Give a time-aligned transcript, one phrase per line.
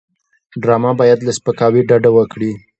[0.61, 2.51] ډرامه باید له سپکاوي ډډه وکړي